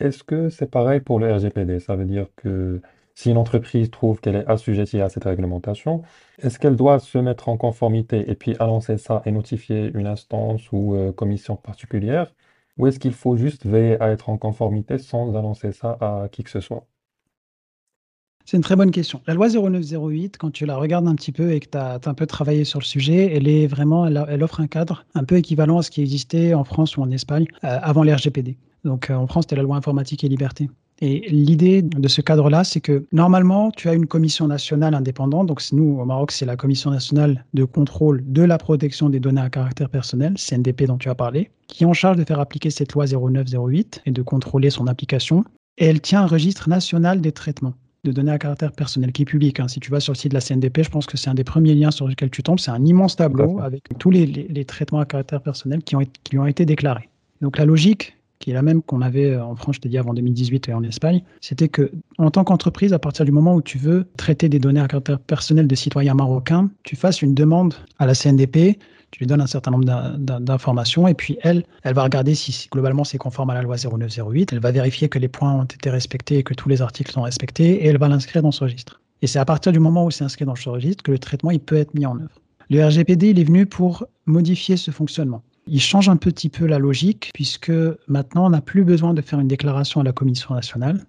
[0.00, 1.80] Est-ce que c'est pareil pour le RGPD?
[1.80, 2.82] Ça veut dire que
[3.14, 6.02] si une entreprise trouve qu'elle est assujettie à cette réglementation,
[6.38, 10.70] est-ce qu'elle doit se mettre en conformité et puis annoncer ça et notifier une instance
[10.72, 12.34] ou euh, commission particulière?
[12.78, 16.42] Ou est-ce qu'il faut juste veiller à être en conformité sans annoncer ça à qui
[16.44, 16.86] que ce soit?
[18.44, 19.20] C'est une très bonne question.
[19.26, 22.14] La loi 0908, quand tu la regardes un petit peu et que tu as, un
[22.14, 25.78] peu travaillé sur le sujet, elle est vraiment, elle, offre un cadre un peu équivalent
[25.78, 28.56] à ce qui existait en France ou en Espagne euh, avant l'RGPD.
[28.84, 30.68] Donc euh, en France, c'était la loi informatique et liberté.
[31.00, 35.48] Et l'idée de ce cadre-là, c'est que normalement, tu as une commission nationale indépendante.
[35.48, 39.40] Donc, nous, au Maroc, c'est la commission nationale de contrôle de la protection des données
[39.40, 42.70] à caractère personnel, CNDP dont tu as parlé, qui est en charge de faire appliquer
[42.70, 45.42] cette loi 0908 et de contrôler son application.
[45.76, 49.26] Et elle tient un registre national des traitements de données à caractère personnel qui est
[49.26, 49.60] public.
[49.60, 49.68] Hein.
[49.68, 51.44] Si tu vas sur le site de la CNDP, je pense que c'est un des
[51.44, 52.58] premiers liens sur lequel tu tombes.
[52.58, 56.38] C'est un immense tableau avec tous les, traitements à caractère personnel qui, ont, qui lui
[56.40, 57.08] ont été déclarés.
[57.42, 59.98] Donc la logique, qui est la même qu'on avait euh, en France, je t'ai dit
[59.98, 63.62] avant 2018 et en Espagne, c'était que en tant qu'entreprise, à partir du moment où
[63.62, 67.74] tu veux traiter des données à caractère personnel de citoyens marocains, tu fasses une demande
[68.00, 68.80] à la CNDP,
[69.12, 69.84] tu lui donnes un certain nombre
[70.40, 74.52] d'informations et puis elle, elle va regarder si globalement c'est conforme à la loi 0908,
[74.52, 77.22] elle va vérifier que les points ont été respectés et que tous les articles sont
[77.22, 79.00] respectés et elle va l'inscrire dans ce registre.
[79.20, 81.50] Et c'est à partir du moment où c'est inscrit dans ce registre que le traitement
[81.50, 82.40] il peut être mis en œuvre.
[82.70, 85.42] Le RGPD, il est venu pour modifier ce fonctionnement.
[85.66, 87.72] Il change un petit peu la logique puisque
[88.08, 91.04] maintenant on n'a plus besoin de faire une déclaration à la Commission nationale.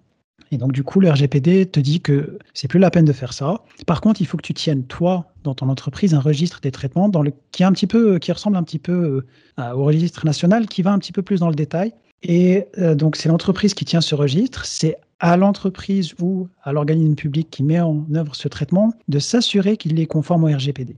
[0.50, 3.32] Et donc du coup, le RGPD te dit que c'est plus la peine de faire
[3.32, 3.62] ça.
[3.86, 7.10] Par contre, il faut que tu tiennes toi dans ton entreprise un registre des traitements
[7.10, 9.24] peu, qui ressemble un petit peu
[9.58, 11.92] euh, au registre national, qui va un petit peu plus dans le détail.
[12.22, 14.64] Et euh, donc c'est l'entreprise qui tient ce registre.
[14.64, 19.76] C'est à l'entreprise ou à l'organisme public qui met en œuvre ce traitement de s'assurer
[19.76, 20.96] qu'il est conforme au RGPD.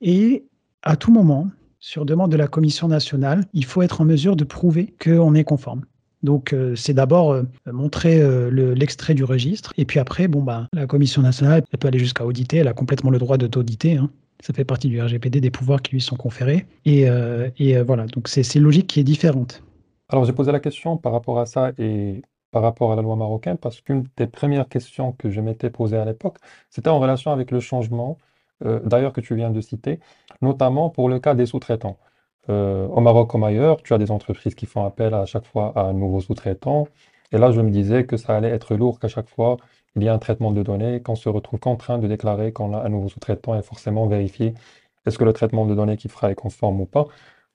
[0.00, 0.44] Et
[0.82, 4.44] à tout moment, sur demande de la Commission nationale, il faut être en mesure de
[4.44, 5.82] prouver qu'on est conforme.
[6.22, 9.72] Donc, euh, c'est d'abord euh, montrer euh, l'extrait du registre.
[9.76, 12.58] Et puis après, bon, bah, la Commission nationale, elle peut aller jusqu'à auditer.
[12.58, 13.96] Elle a complètement le droit de t'auditer.
[13.96, 14.10] Hein.
[14.40, 16.66] Ça fait partie du RGPD, des pouvoirs qui lui sont conférés.
[16.84, 17.06] Et,
[17.58, 19.62] et voilà, donc c'est une logique qui est différente.
[20.10, 23.16] Alors, j'ai posé la question par rapport à ça et par rapport à la loi
[23.16, 26.36] marocaine, parce qu'une des premières questions que je m'étais posée à l'époque,
[26.68, 28.18] c'était en relation avec le changement
[28.62, 30.00] d'ailleurs que tu viens de citer,
[30.42, 31.98] notamment pour le cas des sous-traitants.
[32.48, 35.72] Euh, au Maroc comme ailleurs, tu as des entreprises qui font appel à chaque fois
[35.76, 36.88] à un nouveau sous-traitant.
[37.32, 39.56] Et là, je me disais que ça allait être lourd qu'à chaque fois,
[39.96, 42.82] il y a un traitement de données, qu'on se retrouve contraint de déclarer qu'on a
[42.84, 44.54] un nouveau sous-traitant et forcément vérifier
[45.06, 47.06] est-ce que le traitement de données qu'il fera est conforme ou pas.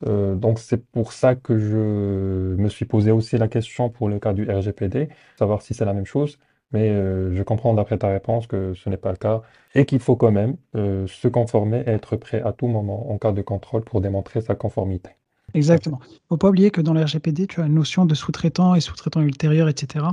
[0.08, 4.20] Euh, donc c'est pour ça que je me suis posé aussi la question pour le
[4.20, 6.40] cas du RGPD, savoir si c'est la même chose.
[6.74, 9.42] Mais euh, je comprends d'après ta réponse que ce n'est pas le cas
[9.76, 13.18] et qu'il faut quand même euh, se conformer et être prêt à tout moment en
[13.18, 15.12] cas de contrôle pour démontrer sa conformité.
[15.54, 16.00] Exactement.
[16.10, 18.74] Il ne faut pas oublier que dans le RGPD, tu as une notion de sous-traitant
[18.76, 20.06] et sous-traitant ultérieur, etc.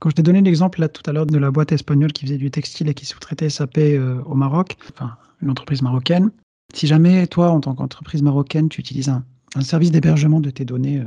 [0.00, 2.38] Quand je t'ai donné l'exemple là tout à l'heure de la boîte espagnole qui faisait
[2.38, 6.30] du textile et qui sous-traitait SAP euh, au Maroc, enfin une entreprise marocaine,
[6.72, 10.64] si jamais toi, en tant qu'entreprise marocaine, tu utilises un, un service d'hébergement de tes
[10.64, 11.02] données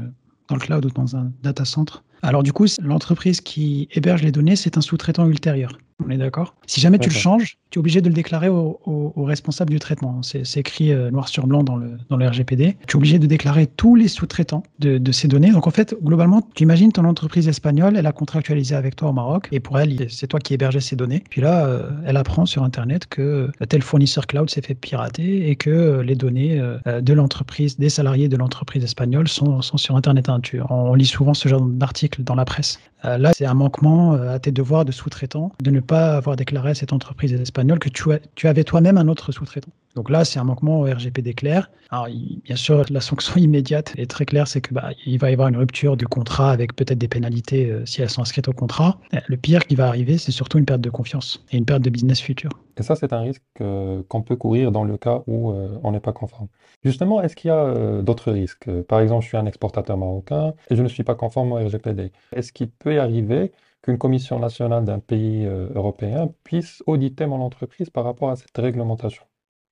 [0.48, 4.32] dans le cloud ou dans un data center, alors du coup, l'entreprise qui héberge les
[4.32, 5.78] données, c'est un sous-traitant ultérieur.
[6.06, 6.54] On est d'accord?
[6.68, 10.22] Si jamais tu le changes, tu es obligé de le déclarer au, responsable du traitement.
[10.22, 12.78] C'est écrit euh, noir sur blanc dans le, dans le RGPD.
[12.88, 15.52] Tu es obligé de déclarer tous les sous-traitants de, ces données.
[15.52, 19.14] Donc en fait, globalement, tu imagines ton entreprise espagnole, elle a contractualisé avec toi au
[19.14, 21.24] Maroc et pour elle, c'est toi qui hébergeais ces données.
[21.30, 25.56] Puis là, euh, elle apprend sur Internet que tel fournisseur cloud s'est fait pirater et
[25.56, 30.30] que euh, les données de l'entreprise, des salariés de l'entreprise espagnole sont, sont sur Internet.
[30.30, 30.42] Hein.
[30.70, 32.80] on lit souvent ce genre d'articles dans la presse.
[33.04, 36.76] Là, c'est un manquement à tes devoirs de sous-traitant de ne pas avoir déclaré à
[36.76, 38.04] cette entreprise espagnole que tu,
[38.36, 39.72] tu avais toi-même un autre sous-traitant.
[39.98, 41.72] Donc là, c'est un manquement au RGPD clair.
[41.90, 45.34] Alors, bien sûr, la sanction immédiate est très claire, c'est que bah, il va y
[45.34, 48.54] avoir une rupture du contrat avec peut-être des pénalités euh, si elles sont inscrites au
[48.54, 49.00] contrat.
[49.28, 51.90] Le pire qui va arriver, c'est surtout une perte de confiance et une perte de
[51.90, 52.52] business futur.
[52.78, 55.92] Et ça, c'est un risque euh, qu'on peut courir dans le cas où euh, on
[55.92, 56.48] n'est pas conforme.
[56.84, 58.70] Justement, est-ce qu'il y a d'autres risques?
[58.84, 62.12] Par exemple, je suis un exportateur marocain et je ne suis pas conforme au RGPD.
[62.32, 68.04] Est-ce qu'il peut arriver qu'une commission nationale d'un pays européen puisse auditer mon entreprise par
[68.04, 69.24] rapport à cette réglementation?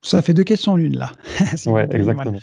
[0.06, 1.12] Ça fait deux questions l'une là.
[1.66, 2.38] Oui, exactement.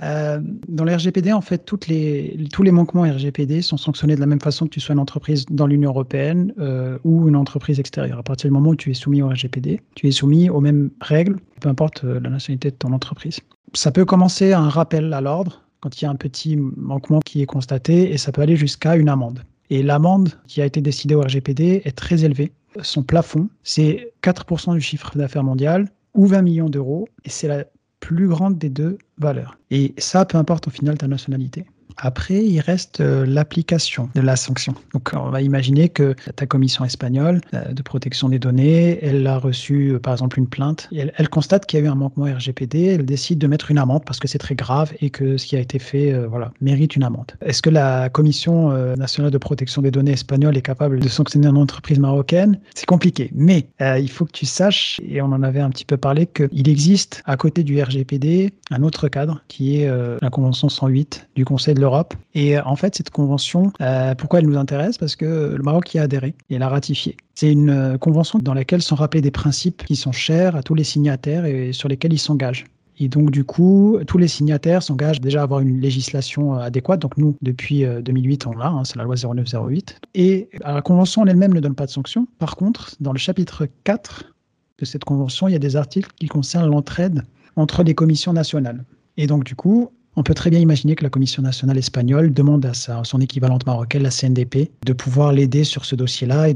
[0.00, 4.20] Euh, dans le RGPD, en fait, toutes les, tous les manquements RGPD sont sanctionnés de
[4.20, 7.80] la même façon que tu sois une entreprise dans l'Union européenne euh, ou une entreprise
[7.80, 8.20] extérieure.
[8.20, 10.90] À partir du moment où tu es soumis au RGPD, tu es soumis aux mêmes
[11.00, 13.40] règles, peu importe euh, la nationalité de ton entreprise.
[13.74, 17.18] Ça peut commencer à un rappel à l'ordre quand il y a un petit manquement
[17.18, 19.42] qui est constaté et ça peut aller jusqu'à une amende.
[19.70, 22.52] Et l'amende qui a été décidée au RGPD est très élevée.
[22.82, 27.64] Son plafond, c'est 4% du chiffre d'affaires mondial ou 20 millions d'euros, et c'est la
[28.00, 29.58] plus grande des deux valeurs.
[29.70, 31.66] Et ça, peu importe au final ta nationalité.
[32.02, 34.74] Après, il reste euh, l'application de la sanction.
[34.94, 39.38] Donc, on va imaginer que ta commission espagnole euh, de protection des données, elle a
[39.38, 40.88] reçu, euh, par exemple, une plainte.
[40.92, 42.84] elle, constate qu'il y a eu un manquement RGPD.
[42.86, 45.56] Elle décide de mettre une amende parce que c'est très grave et que ce qui
[45.56, 47.32] a été fait, voilà, mérite une amende.
[47.40, 51.56] Est-ce que la commission nationale de protection des données espagnole est capable de sanctionner une
[51.56, 52.58] entreprise marocaine?
[52.74, 53.30] C'est compliqué.
[53.32, 56.68] Mais il faut que tu saches, et on en avait un petit peu parlé, qu'il
[56.68, 61.74] existe à côté du RGPD un autre cadre qui est la Convention 108 du Conseil
[61.74, 61.89] de l'Europe.
[62.34, 64.98] Et euh, en fait, cette convention, euh, pourquoi elle nous intéresse?
[64.98, 67.16] Parce que le Maroc y a adhéré et l'a ratifié.
[67.34, 70.74] C'est une euh, convention dans laquelle sont rappelés des principes qui sont chers à tous
[70.74, 72.64] les signataires et sur lesquels ils s'engagent.
[73.02, 77.00] Et donc, du coup, tous les signataires s'engagent déjà à avoir une législation adéquate.
[77.00, 80.00] Donc, nous, depuis 2008, on l'a, hein, c'est la loi 0908.
[80.14, 82.28] Et la convention en elle-même ne donne pas de sanctions.
[82.38, 84.34] Par contre, dans le chapitre 4
[84.80, 87.22] de cette convention, il y a des articles qui concernent l'entraide
[87.56, 88.84] entre les commissions nationales.
[89.16, 92.66] Et donc, du coup, on peut très bien imaginer que la Commission nationale espagnole demande
[92.66, 96.54] à, son équivalente marocaine, la CNDP, de pouvoir l'aider sur ce dossier-là et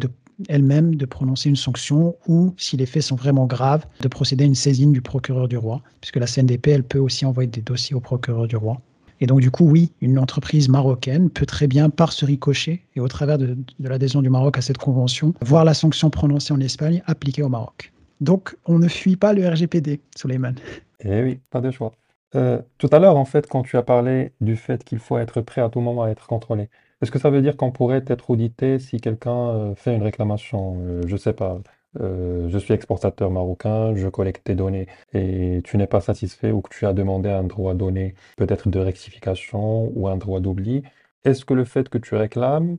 [0.49, 4.47] elle-même de prononcer une sanction ou, si les faits sont vraiment graves, de procéder à
[4.47, 7.95] une saisine du procureur du roi, puisque la CNDP, elle peut aussi envoyer des dossiers
[7.95, 8.81] au procureur du roi.
[9.21, 13.01] Et donc, du coup, oui, une entreprise marocaine peut très bien, par ce ricochet et
[13.01, 16.61] au travers de, de l'adhésion du Maroc à cette convention, voir la sanction prononcée en
[16.61, 17.93] Espagne appliquée au Maroc.
[18.21, 20.55] Donc, on ne fuit pas le RGPD, Suleiman.
[21.01, 21.93] Eh oui, pas de choix.
[22.35, 25.41] Euh, tout à l'heure, en fait, quand tu as parlé du fait qu'il faut être
[25.41, 26.69] prêt à tout moment à être contrôlé,
[27.01, 30.79] est-ce que ça veut dire qu'on pourrait être audité si quelqu'un euh, fait une réclamation?
[30.81, 31.61] Euh, je sais pas,
[32.01, 36.75] je suis exportateur marocain, je collecte tes données et tu n'es pas satisfait ou que
[36.75, 40.83] tu as demandé un droit donné, peut-être de rectification ou un droit d'oubli.
[41.25, 42.79] Est-ce que le fait que tu réclames,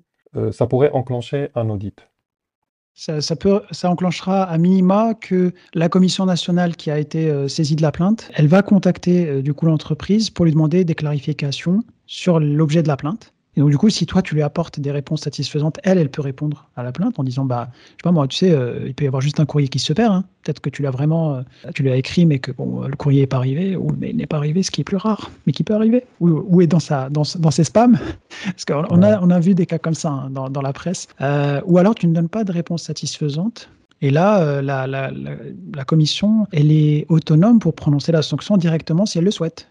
[0.52, 2.10] ça pourrait enclencher un audit?
[2.98, 7.76] Ça, peut, ça enclenchera à minima que la commission nationale qui a été euh, saisie
[7.76, 11.84] de la plainte, elle va contacter euh, du coup l'entreprise pour lui demander des clarifications
[12.08, 13.35] sur l'objet de la plainte.
[13.56, 16.22] Et donc, du coup, si toi, tu lui apportes des réponses satisfaisantes, elle, elle peut
[16.22, 18.94] répondre à la plainte en disant, bah, je sais pas moi, tu sais, euh, il
[18.94, 20.14] peut y avoir juste un courrier qui se perd.
[20.14, 20.24] Hein.
[20.44, 21.42] Peut-être que tu l'as vraiment, euh,
[21.74, 24.26] tu l'as écrit, mais que bon, le courrier n'est pas arrivé, ou mais il n'est
[24.26, 26.80] pas arrivé, ce qui est plus rare, mais qui peut arriver, ou, ou est dans,
[26.80, 27.98] sa, dans, dans ses spams.
[28.46, 31.08] Parce qu'on a, on a vu des cas comme ça hein, dans, dans, la presse.
[31.22, 33.70] Euh, ou alors, tu ne donnes pas de réponse satisfaisante.
[34.02, 35.36] Et là, la, la, la,
[35.74, 39.70] la commission, elle est autonome pour prononcer la sanction directement si elle le souhaite.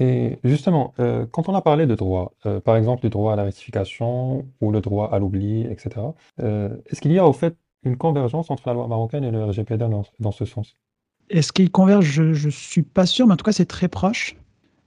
[0.00, 3.36] Et justement, euh, quand on a parlé de droit, euh, par exemple le droit à
[3.36, 6.06] la rectification ou le droit à l'oubli, etc.,
[6.40, 9.44] euh, est-ce qu'il y a au fait une convergence entre la loi marocaine et le
[9.44, 9.86] RGPD
[10.18, 10.76] dans, ce sens?
[11.30, 14.36] Est-ce qu'ils convergent Je ne suis pas sûr, mais en tout cas, c'est très proche.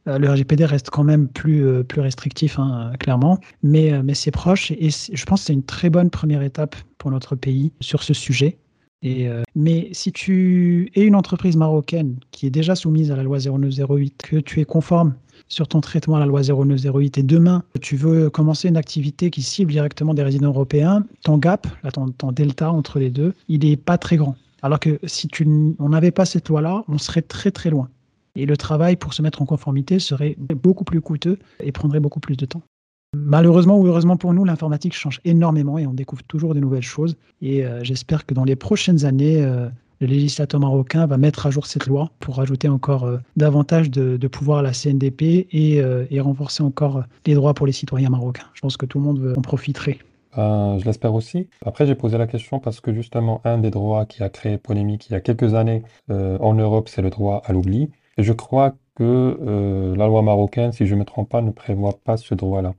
[0.06, 4.90] le RGPD reste quand même plus, plus restrictif, hein, clairement, mais, mais c'est proche et
[4.90, 8.58] je pense que c'est une très bonne première étape pour notre pays sur ce sujet.
[9.04, 13.40] Euh, mais si tu es une entreprise marocaine qui est déjà soumise à la loi
[13.40, 15.16] 0908, que tu es conforme
[15.48, 19.42] sur ton traitement à la loi 0908 et demain tu veux commencer une activité qui
[19.42, 23.98] cible directement des résidents européens, ton gap, ton, delta entre les deux, il n'est pas
[23.98, 24.36] très grand.
[24.62, 25.48] Alors que si tu,
[25.80, 27.90] on n'avait pas cette loi-là, on serait très très loin.
[28.36, 32.20] Et le travail pour se mettre en conformité serait beaucoup plus coûteux et prendrait beaucoup
[32.20, 32.62] plus de temps.
[33.14, 37.18] Malheureusement ou heureusement pour nous, l'informatique change énormément et on découvre toujours de nouvelles choses.
[37.42, 39.68] Et euh, j'espère que dans les prochaines années, euh,
[40.00, 44.28] le législateur marocain va mettre à jour cette loi pour ajouter encore euh, davantage de,
[44.28, 48.46] pouvoir à la CNDP et, renforcer encore les droits pour les citoyens marocains.
[48.54, 50.00] Je pense que tout le monde en profiterait.
[50.38, 51.50] Je l'espère aussi.
[51.66, 55.08] Après, j'ai posé la question parce que justement, un des droits qui a créé polémique
[55.10, 57.90] il y a quelques années en Europe, c'est le droit à l'oubli.
[58.18, 62.00] Et je crois que la loi marocaine, si je ne me trompe pas, ne prévoit
[62.06, 62.74] pas ce droit-là.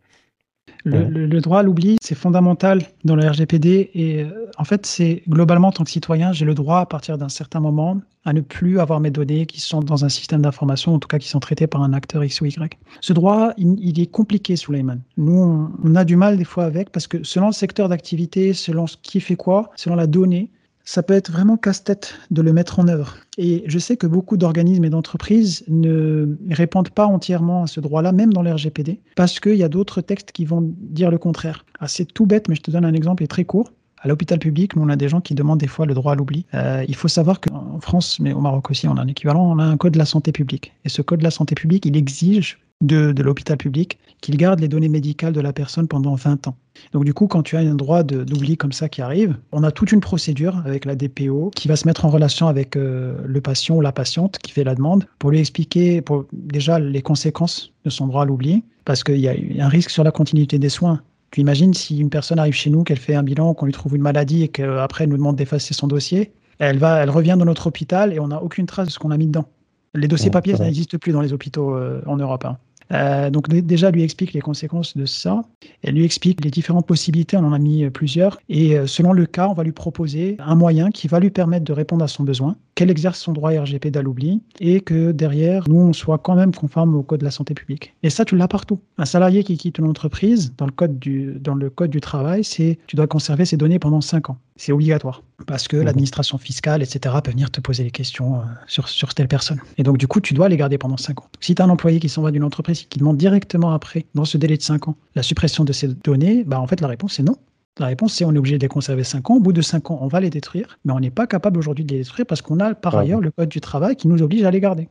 [0.84, 3.90] Le, droit à l'oubli, c'est fondamental dans le RGPD.
[3.94, 7.18] Et euh, en fait, c'est globalement, en tant que citoyen, j'ai le droit, à partir
[7.18, 10.94] d'un certain moment, à ne plus avoir mes données qui sont dans un système d'information,
[10.94, 12.78] en tout cas qui sont traitées par un acteur X ou Y.
[13.00, 15.00] Ce droit, il, est compliqué, Suleiman.
[15.16, 18.52] Nous, on, on, a du mal des fois avec, parce que selon le secteur d'activité,
[18.52, 20.50] selon ce qui fait quoi, selon la donnée,
[20.84, 23.16] ça peut être vraiment casse-tête de le mettre en œuvre.
[23.38, 28.12] Et je sais que beaucoup d'organismes et d'entreprises ne répondent pas entièrement à ce droit-là,
[28.12, 31.64] même dans l'RGPD, parce qu'il y a d'autres textes qui vont dire le contraire.
[31.80, 33.72] Ah, c'est tout bête, mais je te donne un exemple et très court.
[33.98, 36.44] À l'hôpital public, on a des gens qui demandent des fois le droit à l'oubli.
[36.54, 39.60] Euh, il faut savoir qu'en France, mais au Maroc aussi, on a un équivalent, on
[39.60, 40.72] a un code de la santé publique.
[40.84, 44.60] Et ce code de la santé publique, il exige de, de l'hôpital public qu'il garde
[44.60, 46.56] les données médicales de la personne pendant 20 ans.
[46.92, 49.70] Donc du coup, quand tu as un droit d'oubli comme ça qui arrive, on a
[49.70, 53.40] toute une procédure avec la DPO qui va se mettre en relation avec euh, le
[53.40, 57.72] patient ou la patiente qui fait la demande pour lui expliquer pour, déjà les conséquences
[57.84, 60.68] de son droit à l'oubli, parce qu'il y a un risque sur la continuité des
[60.68, 61.02] soins.
[61.32, 63.96] Tu imagines si une personne arrive chez nous, qu'elle fait un bilan, qu'on lui trouve
[63.96, 67.44] une maladie et qu'après elle nous demande d'effacer son dossier, elle, va, elle revient dans
[67.44, 69.46] notre hôpital et on n'a aucune trace de ce qu'on a mis dedans.
[69.94, 72.44] Les dossiers papiers, ça n'existe plus dans les hôpitaux euh, en Europe.
[72.46, 72.56] Hein.
[72.92, 75.42] Euh, donc déjà, lui explique les conséquences de ça.
[75.82, 77.36] Elle lui explique les différentes possibilités.
[77.36, 78.38] On en a mis euh, plusieurs.
[78.48, 81.64] Et euh, selon le cas, on va lui proposer un moyen qui va lui permettre
[81.64, 85.80] de répondre à son besoin, qu'elle exerce son droit RGP l'oubli et que derrière, nous,
[85.80, 87.94] on soit quand même conforme au code de la santé publique.
[88.02, 88.80] Et ça, tu l'as partout.
[88.98, 92.44] Un salarié qui quitte une entreprise, dans le code du, dans le code du travail,
[92.44, 94.38] c'est tu dois conserver ses données pendant 5 ans.
[94.56, 95.84] C'est obligatoire parce que mhm.
[95.84, 99.60] l'administration fiscale, etc., peut venir te poser des questions sur, sur telle personne.
[99.78, 101.28] Et donc, du coup, tu dois les garder pendant 5 ans.
[101.40, 104.24] Si tu as un employé qui s'en va d'une entreprise qui demande directement après, dans
[104.24, 107.18] ce délai de 5 ans, la suppression de ces données, bah, en fait, la réponse
[107.18, 107.36] est non.
[107.78, 109.36] La réponse, c'est on est obligé de les conserver 5 ans.
[109.36, 111.84] Au bout de 5 ans, on va les détruire, mais on n'est pas capable aujourd'hui
[111.84, 114.44] de les détruire parce qu'on a par ailleurs le code du travail qui nous oblige
[114.44, 114.88] à les garder.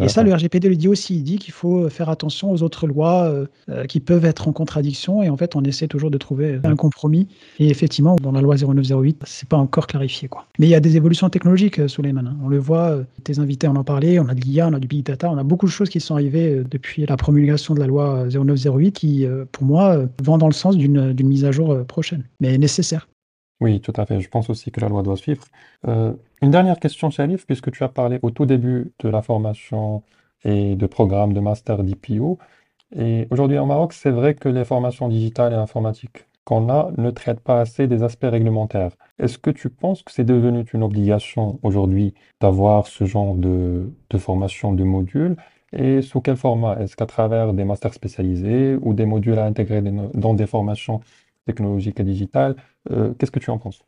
[0.00, 1.16] Et ça, le RGPD le dit aussi.
[1.16, 4.52] Il dit qu'il faut faire attention aux autres lois euh, euh, qui peuvent être en
[4.52, 5.22] contradiction.
[5.22, 7.26] Et en fait, on essaie toujours de trouver un compromis.
[7.58, 10.28] Et effectivement, dans la loi 0908, c'est pas encore clarifié.
[10.28, 10.46] Quoi.
[10.58, 12.28] Mais il y a des évolutions technologiques, euh, Souleymane.
[12.28, 12.36] Hein.
[12.42, 14.20] On le voit, tes invités en ont parlé.
[14.20, 15.30] On a de l'IA, on a du big data.
[15.30, 18.92] On a beaucoup de choses qui sont arrivées depuis la promulgation de la loi 0908
[18.92, 23.08] qui, pour moi, vont dans le sens d'une mise à jour prochaine, mais nécessaire.
[23.60, 24.20] Oui, tout à fait.
[24.20, 25.44] Je pense aussi que la loi doit suivre.
[25.86, 30.02] Euh, une dernière question, Sharif, puisque tu as parlé au tout début de la formation
[30.44, 32.38] et de programme de master d'IPO.
[32.96, 37.10] Et aujourd'hui en Maroc, c'est vrai que les formations digitales et informatiques qu'on a ne
[37.10, 38.92] traitent pas assez des aspects réglementaires.
[39.18, 44.18] Est-ce que tu penses que c'est devenu une obligation aujourd'hui d'avoir ce genre de, de
[44.18, 45.36] formation de modules?
[45.72, 46.80] Et sous quel format?
[46.80, 49.82] Est-ce qu'à travers des masters spécialisés ou des modules à intégrer
[50.14, 51.00] dans des formations
[51.52, 52.56] technologiques et digitales?
[52.90, 53.80] Euh, qu'est-ce que tu en penses?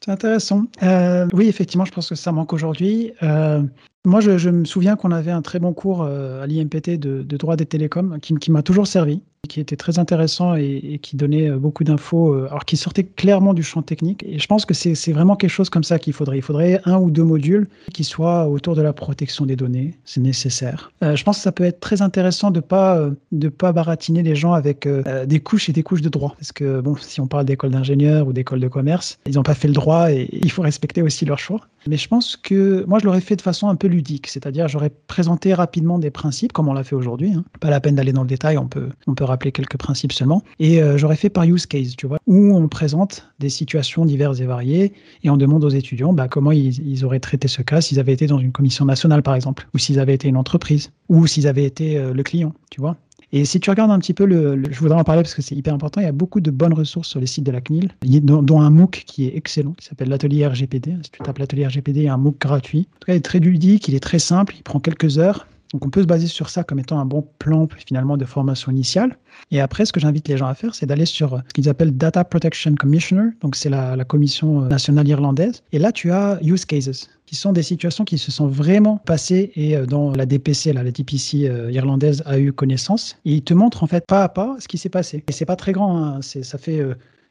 [0.00, 0.64] C'est intéressant.
[0.82, 3.12] Euh, oui, effectivement, je pense que ça manque aujourd'hui.
[3.22, 3.62] Euh,
[4.04, 7.64] moi, je, me souviens qu'on avait un très bon cours à l'IMPT de, droit des
[7.64, 12.34] télécoms qui m'a toujours servi qui était très intéressant et, qui donnait euh, beaucoup d'infos,
[12.34, 14.24] euh, alors qui sortait clairement du champ technique.
[14.26, 16.38] Et je pense que c'est vraiment quelque chose comme ça qu'il faudrait.
[16.38, 19.94] Il faudrait un ou deux modules qui soient autour de la protection des données.
[20.04, 20.92] C'est nécessaire.
[21.02, 24.34] Euh, je pense que ça peut être très intéressant de pas de pas baratiner les
[24.34, 24.88] gens avec
[25.26, 26.34] des couches et des couches de droit.
[26.38, 29.54] Parce que bon, si on parle d'école d'ingénieur ou d'école de commerce, ils n'ont pas
[29.54, 31.60] fait le droit et il faut respecter aussi leur choix.
[31.88, 34.90] Mais je pense que moi, je l'aurais fait de façon un peu ludique, c'est-à-dire j'aurais
[34.90, 37.32] présenté rapidement des principes, comme on l'a fait aujourd'hui.
[37.32, 37.44] Hein.
[37.60, 40.42] Pas la peine d'aller dans le détail, on peut, on peut rappeler quelques principes seulement.
[40.58, 44.40] Et euh, j'aurais fait par use case, tu vois, où on présente des situations diverses
[44.40, 44.92] et variées
[45.22, 48.26] et on demande aux étudiants bah, comment ils, auraient traité ce cas s'ils avaient été
[48.26, 51.64] dans une commission nationale, par exemple, ou s'ils avaient été une entreprise, ou s'ils avaient
[51.64, 52.96] été euh, le client, tu vois.
[53.36, 55.56] Et si tu regardes un petit peu, le, je voudrais en parler parce que c'est
[55.56, 57.90] hyper important, il y a beaucoup de bonnes ressources sur les sites de la CNIL,
[58.22, 60.94] dont, un MOOC qui est excellent, qui s'appelle l'atelier RGPD.
[61.02, 62.86] Si tu tapes l'atelier RGPD, il y a un MOOC gratuit.
[62.94, 65.48] En tout cas, il est très ludique, il est très simple, il prend quelques heures.
[65.72, 68.70] Donc on peut se baser sur ça comme étant un bon plan finalement de formation
[68.70, 69.16] initiale.
[69.50, 71.96] Et après, ce que j'invite les gens à faire, c'est d'aller sur ce qu'ils appellent
[71.96, 75.62] Data Protection Commissioner, donc c'est la, commission euh, nationale irlandaise.
[75.72, 79.50] Et là, tu as use cases, qui sont des situations qui se sont vraiment passées
[79.56, 83.16] et euh, dont la DPC, la DPC euh, irlandaise, a eu connaissance.
[83.24, 85.24] Et ils te montrent en fait pas à pas ce qui s'est passé.
[85.26, 86.20] Et c'est pas très grand, hein.
[86.22, 86.82] ça fait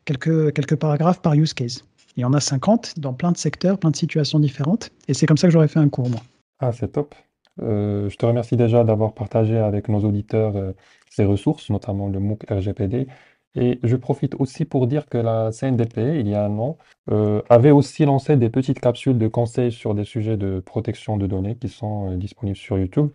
[0.05, 1.83] quelques, quelques paragraphes par use case.
[2.17, 4.91] Il y en a 50 dans plein de secteurs, plein de situations différentes.
[5.07, 6.21] Et c'est comme ça que j'aurais fait un cours, moi.
[6.59, 7.15] Ah, c'est top.
[7.61, 10.71] Euh, je te remercie déjà d'avoir partagé avec nos auditeurs euh,
[11.09, 13.07] ces ressources, notamment le MOOC RGPD.
[13.55, 16.77] Et je profite aussi pour dire que la CNDP, il y a un an,
[17.11, 21.27] euh, avait aussi lancé des petites capsules de conseils sur des sujets de protection de
[21.27, 23.09] données qui sont disponibles sur YouTube.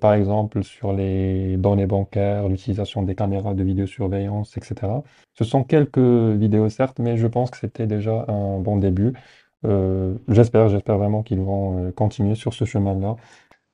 [0.00, 4.92] par exemple, sur les données bancaires, l'utilisation des caméras de vidéosurveillance, etc.
[5.34, 9.14] Ce sont quelques vidéos, certes, mais je pense que c'était déjà un bon début.
[10.28, 13.16] j'espère, j'espère vraiment qu'ils vont continuer sur ce chemin-là.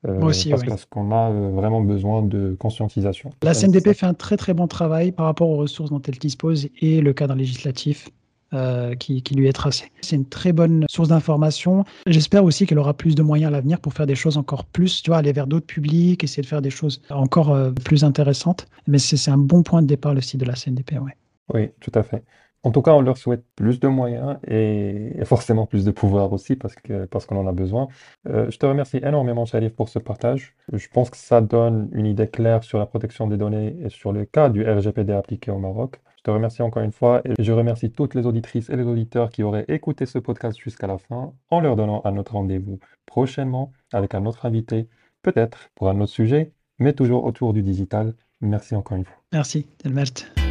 [0.07, 3.31] Euh, aussi, parce, qu'on a euh, vraiment besoin de conscientisation.
[3.43, 6.69] La CNDP fait un très très bon travail par rapport aux ressources dont elle dispose
[6.81, 8.09] et le cadre législatif
[8.53, 9.91] euh, qui, lui est tracé.
[10.01, 11.83] C'est une très bonne source d'information.
[12.05, 15.03] J'espère aussi qu'elle aura plus de moyens à l'avenir pour faire des choses encore plus,
[15.03, 18.67] tu vois, aller vers d'autres publics, essayer de faire des choses encore plus intéressantes.
[18.87, 21.15] Mais c'est un bon point de départ le site de la CNDP, ouais.
[21.53, 22.23] Oui, tout à fait.
[22.63, 26.55] En tout cas, on leur souhaite plus de moyens et, forcément plus de pouvoir aussi
[26.55, 26.75] parce
[27.09, 27.87] parce qu'on en a besoin.
[28.27, 30.55] Euh, je te remercie énormément, Sharif, pour ce partage.
[30.73, 34.11] Je pense que ça donne une idée claire sur la protection des données et sur
[34.11, 36.01] le cas du RGPD appliqué au Maroc.
[36.17, 39.29] Je te remercie encore une fois et je remercie toutes les auditrices et les auditeurs
[39.29, 43.71] qui auraient écouté ce podcast jusqu'à la fin en leur donnant un autre rendez-vous prochainement
[43.93, 44.89] avec un autre invité,
[45.21, 48.13] peut-être pour un autre sujet, mais toujours autour du digital.
[48.41, 49.17] Merci encore une fois.
[49.31, 50.46] Merci, Delmert.